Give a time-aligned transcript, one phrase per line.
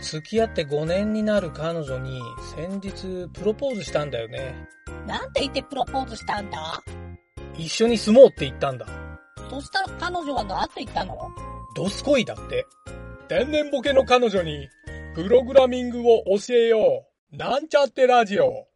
[0.00, 2.20] 付き合って5年になる彼女に
[2.54, 4.68] 先日プロポーズしたんだよね。
[5.06, 6.82] なんて言ってプロポーズしたんだ？
[7.56, 8.86] 一緒に住もうって言ったんだ。
[9.50, 11.16] そしたら彼女は何て言ったの？
[11.74, 12.66] ドスコイだって。
[13.28, 14.68] 天然ボケの彼女に
[15.14, 17.36] プログラミングを教えよう。
[17.36, 18.68] なんちゃってラジオ。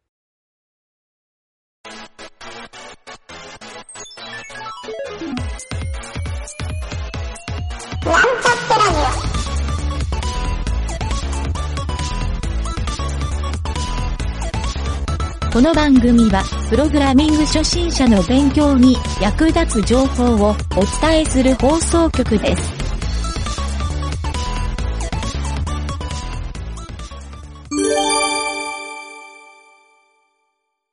[15.53, 20.55] この番組は、プログラミング初心者の勉強に役立つ情報をお
[21.01, 22.71] 伝えする放送局です。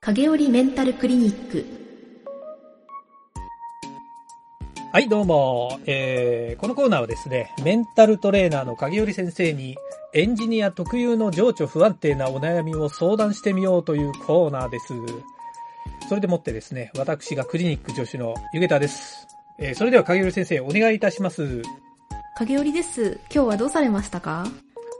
[0.00, 1.64] 影織メンタルクリニック
[4.92, 5.78] はい、どうも。
[5.86, 9.76] えー、このコーナーはですね、メンタルトレーナーの影織先生に、
[10.14, 14.94] エンジニア特有の情緒不安定なお悩みを相談してみようというコーナーです。
[16.08, 19.26] それでもってですね、私がクリニック助手のゆげたです。
[19.58, 21.60] えー、それでは影織先生、お願いいたします。
[22.38, 23.20] 影織です。
[23.30, 24.46] 今日はどうされましたか？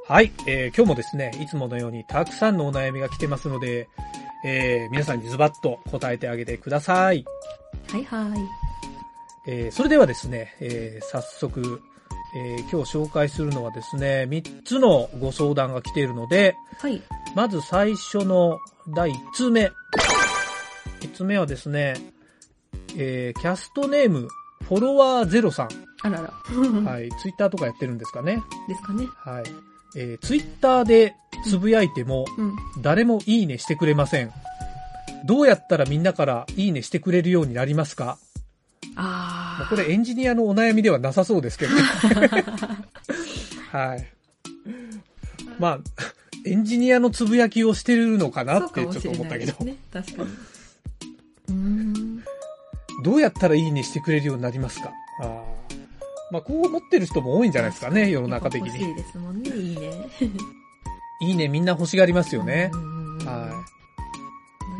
[0.07, 3.89] はい、えー、今日もですね、いつものようにたくさんのお悩みが来てますので、
[4.45, 7.25] えー、皆さんにズバッと答えてあげてください。
[7.91, 8.41] はいはい。
[9.47, 11.81] えー、それではですね、えー、早速、
[12.35, 17.03] えー、今日紹介するのはですね、3つのご相談が来ているので、はい。
[17.35, 19.71] まず最初の第1通目。
[21.01, 21.95] 1つ目はですね、
[22.97, 24.29] えー、キャストネーム、
[24.65, 25.69] フォロワーゼロさん。
[26.03, 26.33] あらら。
[26.91, 28.43] はい、ツイッターとかやってるんですかね。
[28.69, 29.07] ですかね。
[29.17, 29.45] はい。
[29.97, 31.15] えー、ツイッターで
[31.47, 32.57] つぶやいても、うん。
[32.83, 34.33] 誰もいいねしてくれません。
[35.25, 38.19] どうやったらみんなからいいねしてくれるようになりますか？
[38.97, 39.38] あー。
[39.69, 41.83] これエンジニアのお悩みではなさそうですけどね。
[43.73, 44.07] はい。
[45.59, 45.79] まあ、
[46.47, 49.77] エンジニアのつぶやきをしてるのかなってちょっと思ったけど、ね。
[49.93, 50.29] 確かに。
[52.19, 52.23] う。
[53.05, 54.93] どうやったらいいねしてくれるようになりますか？
[55.21, 55.43] あー
[56.31, 58.69] まあ、こう思ってる人も多いんじゃないですかね、世の中的に。
[58.69, 59.91] 欲しいですもんね、いいね。
[61.23, 62.71] いいねみんな欲しがりますよね
[63.25, 63.65] は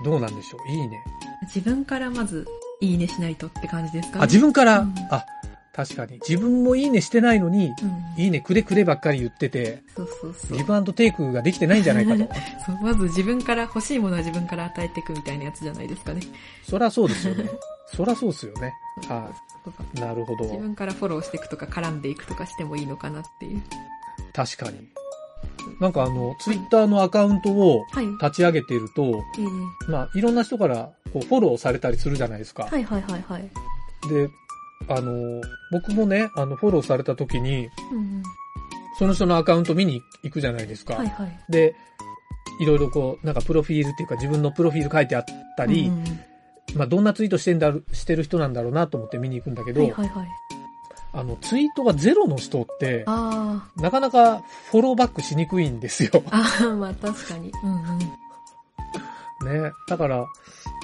[0.03, 0.05] い。
[0.05, 0.71] どうなんでしょう？
[0.71, 1.03] いいね。
[1.43, 2.47] 自分からまず、
[2.81, 4.25] いいねしないとって感じですかね。
[4.25, 5.25] あ、自分から、うんあ、
[5.79, 6.15] 確かに。
[6.29, 7.73] 自分もいいねしてないのに、
[8.17, 8.23] うん。
[8.23, 10.65] いいねくれくればっかり言ってて、そうそうそうギ。
[10.65, 12.19] ブアンドテイクができてないんじゃないかと。
[12.67, 16.21] そう、まず自分から欲しいものは自分から与えていくみたいなやつじゃないですかね。
[16.63, 17.49] そらそうですよね。
[17.95, 18.75] そらそうですよね。
[19.09, 19.31] は
[19.97, 20.01] い。
[20.01, 20.45] なるほど。
[20.45, 23.63] 自分からフォローしていくとか絡んでいくとかしてもいいのかなっていう。
[24.33, 24.89] 確かに。
[25.81, 28.07] なんかあの、ツイッターのアカウントをはい。
[28.07, 32.65] 立ち上げていると、えーまあ、いろんな人からこうフォローされたりするじゃないですか。
[32.65, 33.43] はいはいはいはい。
[34.09, 34.29] で、
[34.89, 35.41] あの、
[35.73, 38.23] 僕もね、あの、フォローされた時に、うんうん。
[38.99, 40.95] その人のアカウント見に行くじゃないですか。
[40.95, 41.39] はいはい。
[41.49, 41.75] で、
[42.61, 45.25] いろいろこう、なんかプロフィールっていうか自分のプロフィール書いてあっ
[45.57, 46.21] たり、うんうん
[46.75, 50.29] まあどんなツイートしてんだろ、してる人なんだろうなと思って見に行くんだけど、はいはいはい。
[51.13, 56.23] あの、ツイートがゼロの人って、あなかなかフォローバックしにくいんですよ。
[56.31, 56.59] あ。
[56.63, 57.53] ああ、まあ確かに。
[57.63, 59.63] うんうん。
[59.63, 59.73] ね。
[59.89, 60.27] だから、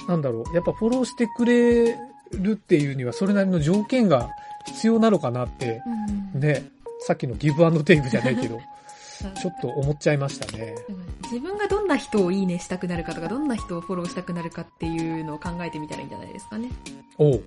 [0.07, 1.97] なんだろう、やっぱフォローしてくれ
[2.31, 4.29] るっていうにはそれなりの条件が
[4.65, 6.69] 必要なのかなって、うんうんね。
[7.01, 8.59] さっきのギブアンドテイクじゃないけど、
[8.99, 10.75] さちょっと思っちゃいましたね。
[11.23, 16.69] 自分がどんな人をいいねしたくなるかとか、どんな人をフォローしたくなるかっていうのを考えてみたらいいんじゃないですかね。
[17.17, 17.43] おう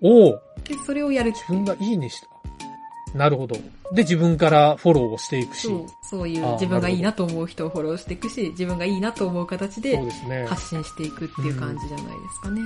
[0.00, 2.28] おうで、それをやる自分がいいねした。
[3.16, 3.54] なるほど。
[3.92, 5.68] で、自分からフォローをしていくし。
[5.68, 10.46] そう、そういう自分がいいなと思う人をフォローしていくし、自分がいいなと思う形でそうですね。
[10.46, 12.60] 発信していくっていう感じじゃないですかね。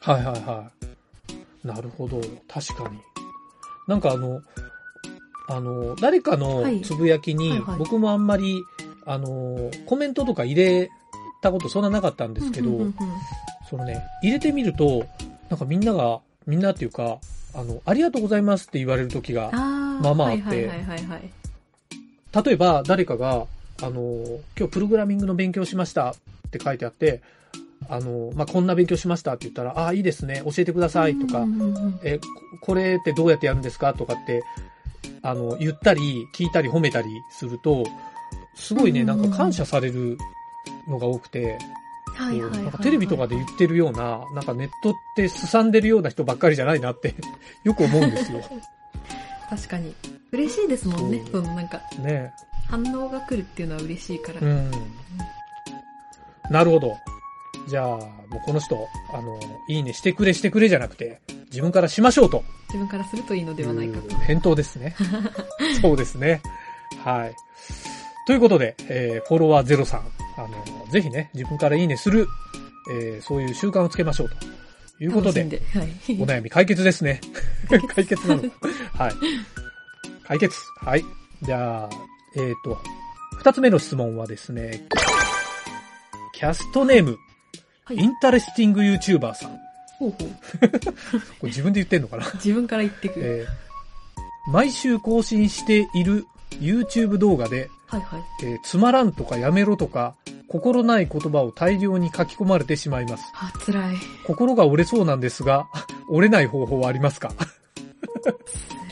[0.00, 0.70] はいはいは
[1.62, 1.66] い。
[1.66, 2.20] なるほど。
[2.46, 2.98] 確かに。
[3.88, 4.42] なんかあの、
[5.48, 8.62] あの、誰かのはいつぶやきに僕もあんまり、
[9.06, 10.90] あの、コメントとか入れ
[11.42, 12.94] たことそんななかったんですけどうんうんうんうん、
[13.68, 15.06] そのね、入れてみると、
[15.48, 17.18] なんかみんなが、みんなっていうか、
[17.54, 20.70] あの、ありがとうございますって言われる時が、まあまああって。
[22.44, 23.46] 例えば誰かが、
[23.82, 26.14] あの、今日プログラミングの勉強しましたっ
[26.50, 27.22] て書いてあって、
[27.88, 31.46] あの、まあ、こんな勉強しましたって言ったら、ああ、いいですね、教えてくださいとか
[32.02, 32.24] え、こ
[32.60, 34.42] これってどうやってやるんですかとかって、
[35.22, 37.84] あの、言ったり、聞いたり褒めたりすると、
[38.54, 40.18] すごいね、なんか感謝される
[40.88, 41.58] のが多くて、
[42.14, 47.14] はいはいはいはいなんかテレビとかで言ってるような、なんかネットってすさんでるような人ばっかりじゃないなって、
[47.64, 48.40] よく思うんですよ。
[49.50, 49.94] 確かに。
[50.32, 51.22] 嬉しいですもんね。
[51.30, 52.32] そのなんか、ね
[52.66, 54.40] 反応が来るっていうのは嬉しいから。
[54.40, 54.70] うん。
[56.50, 56.96] なるほど。
[57.68, 59.38] じゃあ、もうこの人、あの、
[59.68, 61.20] いいねしてくれしてくれじゃなくて、
[61.50, 62.42] 自分からしましょうと。
[62.68, 64.16] 自分からするといいのではないかと。
[64.16, 64.96] 返答ですね。
[65.80, 66.42] そうですね。
[67.02, 67.34] はい。
[68.26, 70.02] ということで、えーフォロワーゼロさん、
[70.36, 72.26] あの、ぜひね、自分からいいねする、
[72.90, 74.36] えーそういう習慣をつけましょうと
[75.02, 75.62] いうことで、で。
[75.72, 75.88] はい。
[76.20, 77.20] お悩み解決ですね。
[77.94, 78.68] 解決なのか。
[79.04, 79.14] はい。
[80.26, 80.56] 解決。
[80.80, 81.04] はい。
[81.42, 81.90] じゃあ、
[82.36, 82.80] えっ、と、
[83.38, 84.86] 二つ目の質問はですね、
[86.34, 87.16] キャストネーム、
[87.84, 89.58] はいインタレスティング YouTuber さん。
[89.98, 90.28] ほうほう。
[91.38, 92.24] これ自分で言ってんのかな？
[92.34, 93.46] 自分から言ってくる。
[93.46, 93.64] えー
[94.46, 96.26] 毎週更新している
[96.60, 98.22] YouTube 動画で、はいはい。
[98.42, 100.14] えーつまらんとかやめろとか、
[100.48, 103.24] 心ない言葉を大量に書き込まれてしまいます。
[103.34, 103.96] あ、辛い。
[104.26, 105.66] 心が折れそうなんですが、
[106.08, 107.30] 折れない方法はありますか？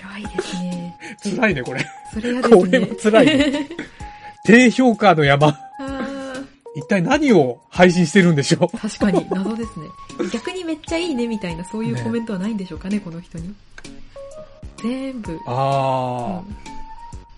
[0.00, 0.96] 辛いですね。
[1.36, 1.86] 辛いね、これ。
[2.12, 2.60] それ嫌ですね。
[2.60, 3.68] これも辛いね
[4.44, 5.56] 低評価の山。
[6.74, 8.78] 一体何を配信してるんでしょう？
[8.78, 9.86] 確かに、謎ですね。
[10.32, 13.54] 逆にめっちゃいいねみたいな、そういうコメントはないんでしょうかね、この人に。
[14.82, 15.38] 全部。
[15.46, 16.40] あ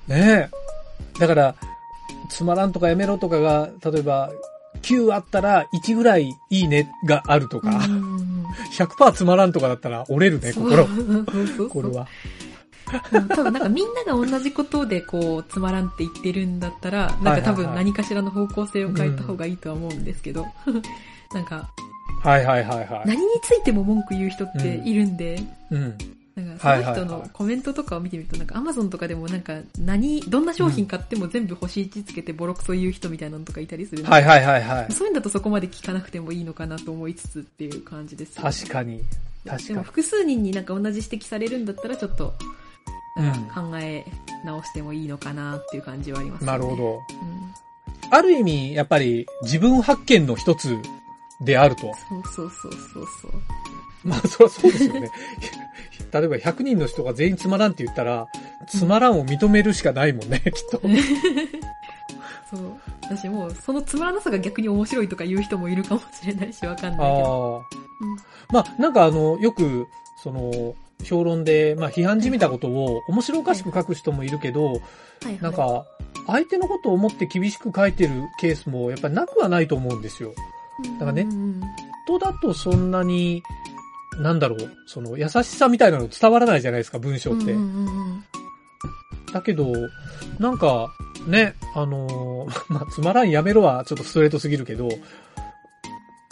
[0.09, 0.51] あ、ねえ。
[1.19, 1.55] だから、
[2.29, 4.31] つまらんとかやめろとかが、例えば、
[4.83, 8.45] 9あったら1ぐらいいいねがあるとか、うん
[8.77, 10.87] 100%つまらんとかだったら折れるね、心。
[11.69, 12.03] これは。
[12.03, 12.07] うん
[13.29, 20.47] 多分なんかみんなが同じことでこう、つまらんって言ってるんだったら、なんか多分何かしらの方向性を変えた方がいいとは思うんですけど、
[21.33, 21.71] なんか、
[22.23, 23.09] はいはいはいはい。
[23.09, 25.97] 何についても文句言う人っているんで、うん。
[26.37, 34.93] なんかその人のコメントとかを見てみると、なんかアマゾンとかでもなんか何、どんな商品買っても全部星1つけてボロクソ言う人みたいなのとかいたりするはいはいはいはい。
[34.93, 39.05] そういうんだとそこまで聞かなくてもいいのかなと思いつつっていう感じです、確かに。
[39.47, 39.69] 確かに。
[39.69, 42.35] でも複数人になんか同じ指摘されるんだったらちょっと、
[43.17, 44.05] うん考え
[44.45, 46.47] 直してもいいのかなっていう感じはありますね。
[46.49, 46.75] なるほ。
[46.75, 46.95] ど。
[46.95, 47.01] うん、
[48.11, 50.77] ある意味、やっぱり自分発見の一つ
[51.41, 51.93] であると。
[52.13, 53.33] そうそうそうそうそう。
[54.07, 55.11] まあ、そりゃそうですよね。
[56.13, 58.29] 例えば100人の人が全員つまらんって言ったら、
[58.69, 60.81] つまらんを認めるしかないもんね、 きっと。
[62.51, 62.73] そう。
[63.03, 67.65] 私もう、そのつまらなさが逆に面白いとか言う人もいるかもしれないし、わかんないけど。
[68.51, 68.53] ああ。
[68.53, 69.87] まあ、なんかあの、よく、
[70.23, 74.79] その、評論で、まあ、批判じみたことを面白おかしく書く人もいるけど、はい
[75.25, 75.39] はい。
[75.41, 75.87] なんか、
[76.27, 80.33] 相手のことを思って厳しく書いてるケースもやっぱりなくはないと思うんですよ。
[80.85, 81.61] うん、だからねうんうん
[82.07, 83.43] 人だとそんなに、
[84.21, 87.53] なんだろう、その優しさみたいなの伝わらないじゃないですか、文章って。
[87.53, 88.25] うんうんうんうん
[89.35, 89.73] だけど、
[90.39, 90.95] なんか、
[91.27, 94.89] ね、あのー まあ、つまらんやめろはちょっとストレートすぎるけど、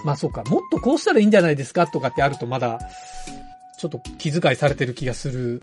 [0.05, 2.79] まあそうか、もっとこうしたらいいんじゃないですかとかってあるとまだ、
[3.79, 5.61] ちょっと気遣いされてる気がする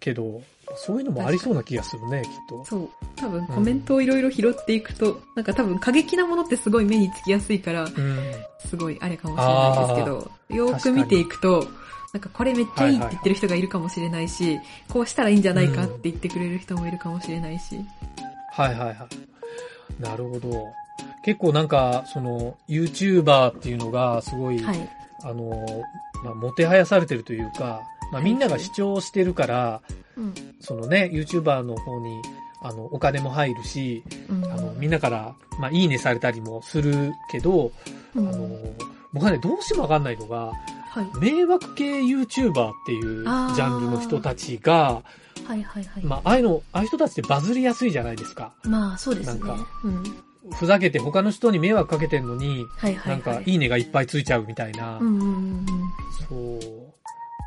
[0.00, 0.42] けど、
[0.76, 2.64] そういうのもありそうな気がするね、きっと。
[2.66, 2.90] そう。
[3.16, 7.90] 多分コメントをいろいろ拾っていくと、なんか多分過激なものってすごい目につきやすいから、うん。
[8.66, 11.66] すごいあれかもしれないですけど、よーく見ていくと、
[12.12, 17.80] なんかこれめっちゃいいって言ってる人がいるかもしれないし、こうしたらいいんじゃないかって言ってくれる人もいるかもしれないし。
[18.52, 20.02] はいはいはい。
[20.02, 20.50] なるほど。
[21.24, 24.90] 結構なんか、その、YouTuber っていうのがすごい、はい。
[25.24, 25.66] あの、
[26.24, 27.82] まあ、もてはやされてるというか、
[28.12, 29.82] まあ、みんなが視聴してるから、
[30.16, 30.34] うん。
[30.60, 32.22] そのね、YouTuber の方に、
[32.66, 37.72] あの、お金も入るし、うんあの、みんなから、まあ、いいねされたりもするけど、
[38.16, 38.58] あうんの、
[39.12, 40.52] 僕はね、どうしてもわかんないのが、
[40.90, 41.18] はい。
[41.20, 45.02] 迷惑系 YouTuber っていうジャンルの人たちが、
[45.46, 46.02] はいはいはい。
[46.02, 48.54] まあ、ああいうの、ああいう人たちってバズりやすいじゃないですか。
[48.64, 49.66] まあ、そうですねなんか。
[49.84, 50.04] うん。
[50.54, 53.10] ふざけて他の人に迷惑かけてんのに、はいはい、はい。
[53.10, 54.98] なんか、いいねがいっぱいついちゃうみたいな。
[54.98, 55.66] うんうんうん
[56.28, 56.60] そう。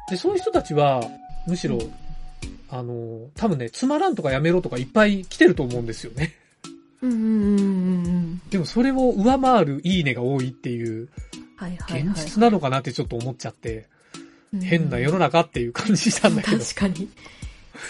[0.10, 1.02] で、そういう人たちは、
[1.48, 1.80] むしろ、
[2.72, 6.36] あの、多分ね、つまらんとかやめろとかいっぱい来てると思うんですよね。
[7.02, 7.12] うん。
[7.12, 8.42] うんうんうん。
[8.50, 11.10] でもそれを上回るいいねが多いっていう、
[11.56, 12.08] はいはいはい。
[12.08, 13.88] 現実なのかなってちょっと思っちゃって、
[14.54, 16.58] うん変な世の中っていう感じしたんだけど。
[16.66, 17.08] 確かに。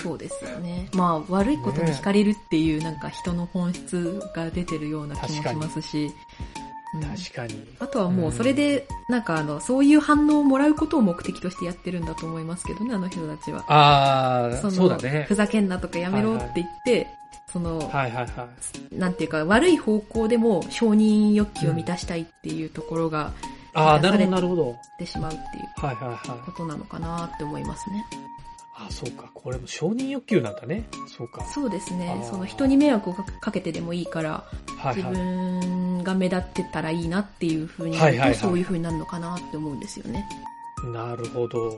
[0.04, 0.90] そうですよね。
[0.94, 6.12] まあ、悪いことに惹かれるっていう、なんか人の本質が出てるような気もしますし。
[6.96, 7.76] うん確かに。
[7.80, 13.64] あとはもうそれで、なんかあの、そういう反応をもらうことを目的としてやってるんだと思いますけどね、あの人たちは。
[13.68, 15.36] ああ、のそうだねふ。
[15.36, 17.08] ざけんなとかやめろって言って、
[17.52, 18.48] その、はいはいは
[18.92, 18.96] い。
[18.96, 23.34] なんていうか、悪い方向でも承認欲求を満たしたいっていうところが
[23.74, 24.76] ああ、なるほどなるほど。
[24.98, 26.40] 出てしまうっていうはいはいはい。
[26.46, 28.04] ことなのかなって思いますね。
[28.82, 29.30] あそうか。
[29.34, 30.88] これも承認欲求なんだね。
[31.18, 31.44] そうか。
[31.46, 35.14] そうですねその人に迷惑をかかけてでもいいから、自はいはい。
[35.14, 40.26] 分が目立ってたらいいなっていう風になると、はいはいはいそういう風になるのかなって思うんですよね。
[40.94, 41.78] なるほど。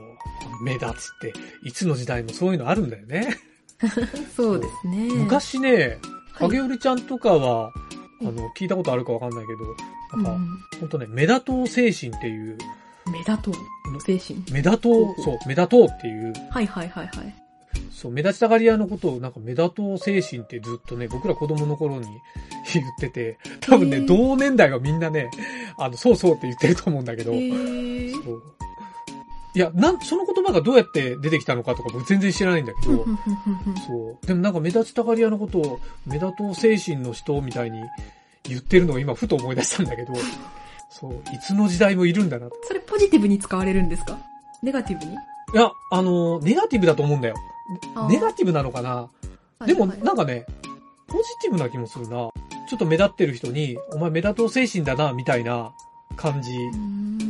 [0.62, 1.32] 目立つって、
[1.64, 3.36] いつの時代もそういうのあるんだよね。
[4.36, 5.08] そうですね。
[5.14, 7.72] 昔ね、はい影織ちゃんとかは、
[8.22, 9.52] あの、聞いたことあるかわかんないけ
[10.16, 12.56] ど、なんか、ほんとね、目立とう精神っていう、
[13.12, 13.54] 目立とう。
[14.00, 14.42] 精神。
[14.50, 17.34] 目立とう、そう、目立とうっていう、はいはいはいはい。
[17.90, 22.06] そう、目立ちたがり屋のことを、なんか目立とう精神ってずっとね、僕ら子供の頃に
[22.72, 25.30] 言ってて、多分ね、へー同年代がみんなね、
[25.78, 28.42] あの、そうそうって言ってると思うんだけど、へーそう。
[29.54, 33.04] いや、なん、その言葉がどうやって出てきたのかとか僕全然知らないんだけど、
[33.86, 34.26] そう。
[34.26, 37.82] でもなんか目立ちたがり屋のことを、目立とう精神の人みたいに
[38.44, 40.14] 言ってるのを今ふと思い出したんだけど、
[41.00, 42.46] そう、いつの時代もいるんだな。
[42.46, 44.18] いそれポジティブに使われるんですか？
[44.62, 45.14] ネガティブに？
[45.54, 47.34] や、あの、ネガティブだと思うんだよ。
[48.08, 49.08] ネガティブなのかな？
[49.66, 50.46] でも、はいはいなんかね、
[51.08, 52.30] ポジティブな気もするな。
[52.68, 55.72] ちょっと目立ってる人に、お前目立とう精神だな、みたいな
[56.16, 56.52] 感じ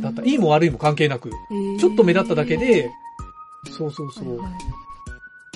[0.01, 0.23] だった。
[0.23, 1.31] いいも悪いも関係なく、
[1.79, 2.91] ちょっと目立っただけで、
[3.77, 4.39] そうそうそう。
[4.39, 4.51] はい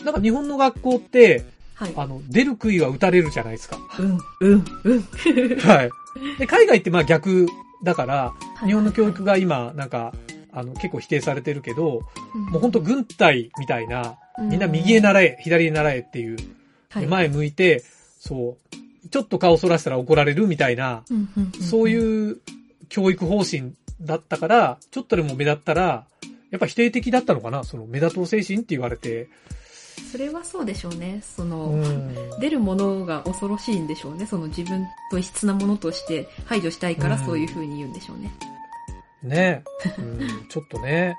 [0.05, 1.93] なんか日本の学校って、はい。
[1.97, 3.77] あの、出る杭は打たれるじゃないですか。
[3.99, 5.01] うん、うん、うん。
[5.59, 5.89] はい。
[6.37, 7.47] で、海外ってまあ逆
[7.83, 8.33] だから、
[8.65, 10.13] 日本の教育が今、なんか、
[10.51, 12.01] あの、結構否定されてるけど、
[12.51, 16.37] もう本当軍隊みたいな、みんな右へ習え、左へ習えっていう、
[16.89, 17.03] はい。
[17.03, 17.83] で前向いて、
[18.19, 21.61] そう、ちょっと顔そらしたら怒られるみたいな、うんうんうん。
[21.61, 22.37] そういう
[22.89, 26.05] 教育方針だったから、ちょっとでも目立ったら、
[26.49, 29.29] やっぱ否定的だったのかなその目立とう精神って言われて。
[30.11, 31.21] それはそうでしょうね。
[31.21, 32.39] その、うん。
[32.39, 34.25] 出るものが恐ろしいんでしょうね。
[34.25, 38.31] その自分と異質なものとして排除したいからうんそういう風に言うんでしょうね。
[39.23, 39.63] ね
[39.97, 41.17] うん、ちょっとね。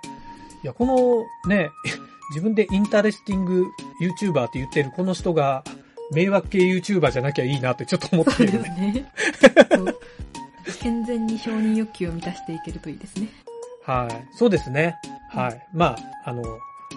[0.62, 1.70] いや、このね、
[2.30, 3.66] 自分でインタレスティング
[4.00, 5.64] YouTuber って言ってるこの人が、
[6.12, 9.04] 迷惑系 YouTuber じゃなきゃいいなってちょっと思ってるね。
[9.32, 9.66] すね。
[9.70, 9.98] そう
[10.80, 13.28] 健全に承認欲求を満たしていけるといいですね。
[13.84, 14.28] はい。
[14.36, 14.96] そうですね。
[15.30, 15.66] はい。
[15.72, 16.42] まあ、あの、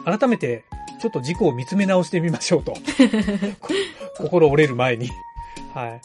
[0.06, 0.64] 改めて、
[1.02, 2.74] ちょっと自己を見つめ直してみましょうと。
[3.60, 3.74] こ
[4.18, 5.10] 心折れる前に。
[5.74, 6.02] はい。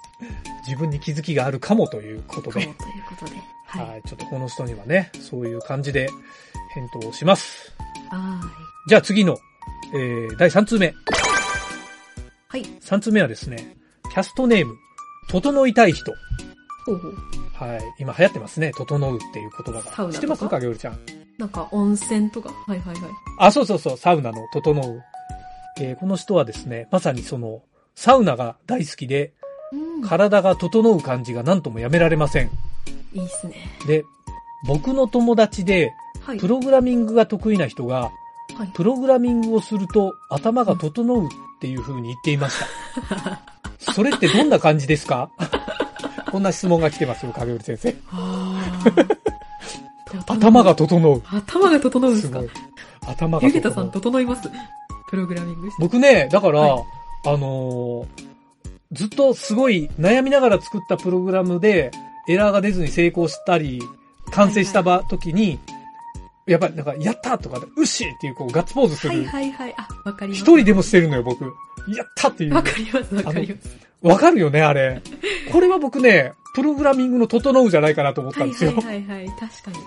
[0.67, 2.61] 自分に気づきがあるかもということで。
[2.61, 3.37] ということで。
[3.67, 3.89] はい。
[3.91, 4.03] はい。
[4.09, 6.09] ちょっとこの人にはね、そういう感じで
[6.73, 7.75] 返答をします。
[8.09, 8.41] は
[8.89, 9.37] じゃあ次の、
[9.93, 10.95] えー、第3通目。
[12.49, 12.63] はい。
[12.65, 13.77] 3通目はですね、
[14.11, 14.77] キャストネーム、
[15.29, 16.11] 整いたい人。
[16.87, 17.15] ほうほう。
[17.53, 17.81] はい。
[17.99, 18.73] 今流行ってますね。
[18.75, 20.13] 整うっていう言葉が。
[20.13, 21.26] 知ってますかげおりちゃん？
[21.39, 22.51] なんか温泉とか。
[22.67, 22.97] はいはいはい。
[23.39, 25.03] あ、そうそうそう、サウナの整う。
[25.79, 27.63] えーこの人はですね、まさにその、
[27.95, 29.33] サウナが大好きで、
[29.73, 30.03] うん。
[30.03, 32.51] 体が整う感じが何ともやめられません。
[33.13, 33.55] いいっすね。
[33.87, 34.05] で、
[34.67, 36.39] 僕の友達で、はい。
[36.39, 38.11] プログラミングが得意な人が、
[38.57, 38.69] はい。
[38.75, 41.29] プログラミングをすると頭が整うっ
[41.61, 42.59] ていう風に言っていまし
[43.79, 43.93] た。
[43.93, 45.31] それってどんな感じですか？
[46.33, 47.97] こんな質問が来てますよ、影織先生。
[50.27, 51.23] 頭が整う。
[51.27, 52.41] 頭が整うんですすか。
[53.07, 54.03] 頭がゆげたさん整う。
[54.03, 54.49] 整います？
[55.09, 55.83] プログラミングして。
[55.83, 56.85] 僕ね、だから、はい
[57.27, 58.37] あのー
[58.93, 61.91] ずっとすごい悩みながら作ったプログラムで、
[62.29, 63.83] エラーが出ずに成功したり、
[64.31, 65.59] 完成した場、時に、
[66.47, 69.27] やっぱりなんか、やったとかで、うっしーっていうこうガッツポーズすはいる。
[69.27, 69.75] はいはい。
[69.77, 70.41] あ、わかります。
[70.41, 71.45] 一人でもしてるのよ、僕。
[71.45, 71.51] や
[72.05, 72.55] ったっていう。
[72.55, 73.77] わかりますわかります。
[74.03, 75.03] わかるよね、あれ。
[75.51, 78.73] これは僕ね、プログラミングの整うじゃないかなと思ったはいんですよ。
[78.73, 79.27] はいはいはい。
[79.31, 79.79] 確かに。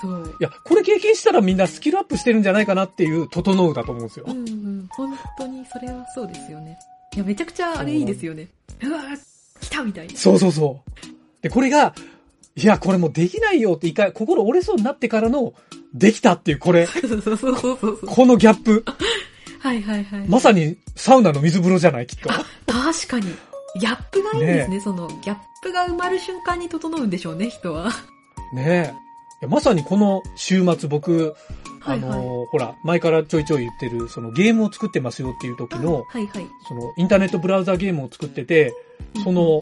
[0.00, 0.36] そう。
[0.40, 4.32] いや、これ経験したらみんなスキルアップしてるんじゃないかなっていう、整うだと思うんですよう。
[4.32, 4.88] んうん。
[4.90, 6.78] 本当にそれはそうですよね。
[7.14, 8.48] いや、めちゃくちゃあれいいですよね。
[8.82, 9.18] うわー
[9.60, 10.14] 来たみたいな。
[10.14, 11.42] そうそうそう。
[11.42, 11.94] で、これが、
[12.56, 15.54] いや、これもうできないよって一回心折れそうになってからの、
[15.94, 17.98] できたっていう、これ、そうそうそうそうそう。
[18.06, 18.84] このギャップ。
[19.60, 20.28] はいはいはい。
[20.28, 22.30] まさにサウナの水風呂じゃない、きっと。
[22.30, 23.26] あ、確かに。
[23.78, 24.80] ギャップがいいんですね。
[24.80, 27.90] その、ギャップが埋まる瞬間に整うんでしょうね、人は。
[28.54, 29.05] ねえ。
[29.42, 31.34] いやまさにこの週末僕、
[31.82, 36.46] あのーはいはいほら、前からちょいちょい言ってる、そのゲームを作ってますよっていう時の、はいはい。
[36.66, 38.72] そのインターネットブラウザゲームを作ってて、
[39.22, 39.60] その、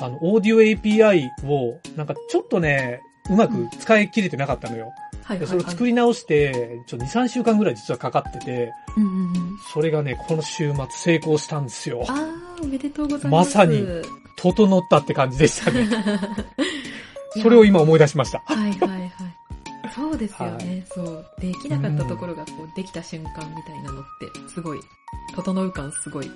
[0.00, 3.00] あの、オーディオ API を、なんかちょっとね、
[3.30, 4.86] うまく使い切れてなかったのよ。
[4.86, 9.58] はいはいはい、でそれを作り直して、ちょ、2、3週間ぐらい実はかかってて、うんうんうん。
[9.72, 12.04] それがね、この週末成功したんですよ。
[12.08, 13.56] あー、おめでとうございます。
[13.56, 13.86] まさに
[14.36, 15.88] 整ったって感じでしたね。
[17.42, 18.42] それを今思い出しました。
[18.44, 18.93] はいはい
[20.26, 21.26] ですよね、そう。
[21.38, 24.80] できなかったところがこう、できた瞬間みたいなのって、すごい、
[25.34, 26.30] 整う感すごい。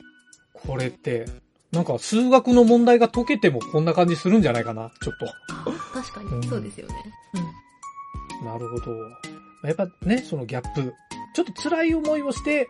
[0.53, 1.27] これって、
[1.73, 5.15] なんか数学の問題が解けてもこんな感じするんじゃないかな、ちょっ
[5.51, 6.95] あ確かうんに、そうですよね。
[7.35, 8.39] うん。
[8.39, 8.45] と。
[8.45, 8.93] なるほど。
[9.65, 10.95] やっぱね、そのギャップ。
[11.35, 12.69] ちょっと辛い思いをして、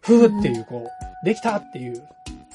[0.00, 0.88] ふーっていう、こ
[1.22, 2.02] う、できたっていう、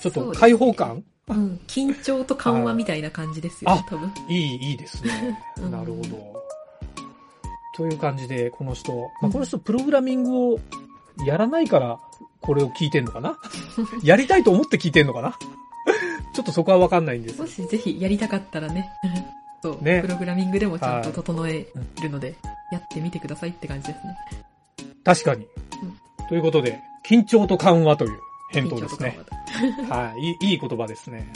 [0.01, 4.11] ちょっと解放感、うん、緊張と緩和みたいな感じですよね、多分。
[4.29, 5.37] いい、いいですね。
[5.57, 6.44] うんなるほど。
[7.75, 10.60] という感じで、この人、まあ、うんこの人プログラミングを
[11.25, 12.00] やらないから、
[12.41, 13.38] これを聞いてんのかな？
[14.03, 15.38] やりたいと思って聞いてんのかな？
[16.34, 17.48] ちょっとそこはわかんないんですも。
[17.48, 18.89] しぜひやりたかったらね、
[19.62, 21.67] そう、ねプログラミングでもちゃんと整え
[22.01, 22.36] るので、
[22.72, 24.17] やってみてくださいって感じですね。
[25.03, 25.46] 確かに。
[25.84, 25.96] うん
[26.27, 28.20] ということで、緊張と緩和という
[28.51, 29.20] 返答ですね。
[29.88, 30.22] はい。
[30.22, 31.32] いいいい言葉ですね。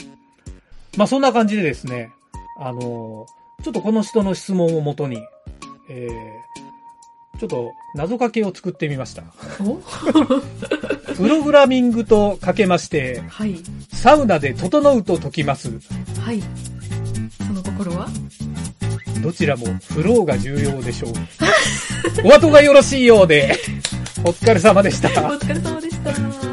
[0.96, 2.10] まあそんな感じでですね、
[2.58, 5.22] あのーちょっとこの人の質問をもとに、
[5.92, 9.24] えー、ちょっと謎かけを作ってみました。
[9.60, 9.76] お？
[11.16, 13.56] プログラミングとかけまして、はい。
[13.92, 15.68] サウナで整うと解きます。
[16.20, 16.42] はい。
[17.46, 18.08] その心は？
[19.22, 21.12] どちらもフローが重要でしょう。
[22.24, 23.58] お後がよろしいようで、
[24.24, 25.08] お疲れ様でしおた。
[25.08, 26.49] 疲れ様でした。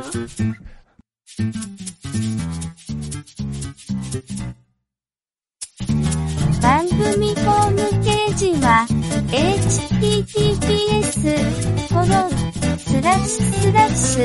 [14.18, 14.20] ス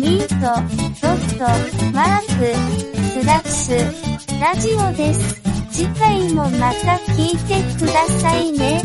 [0.00, 0.34] ミート
[1.02, 1.44] ドット
[1.92, 2.54] マーク
[2.94, 5.42] スラッシュラジオです。
[5.72, 8.80] 次回もまた聞いてくださいね。